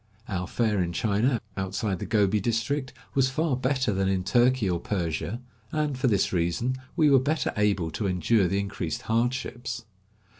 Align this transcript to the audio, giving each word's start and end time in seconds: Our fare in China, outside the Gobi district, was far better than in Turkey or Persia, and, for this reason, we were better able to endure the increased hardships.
Our 0.27 0.47
fare 0.47 0.81
in 0.81 0.93
China, 0.93 1.39
outside 1.55 1.99
the 1.99 2.07
Gobi 2.07 2.39
district, 2.39 2.91
was 3.13 3.29
far 3.29 3.55
better 3.55 3.93
than 3.93 4.07
in 4.07 4.23
Turkey 4.23 4.67
or 4.67 4.79
Persia, 4.79 5.39
and, 5.71 5.95
for 5.95 6.07
this 6.07 6.33
reason, 6.33 6.75
we 6.95 7.11
were 7.11 7.19
better 7.19 7.53
able 7.55 7.91
to 7.91 8.07
endure 8.07 8.47
the 8.47 8.57
increased 8.59 9.03
hardships. 9.03 9.85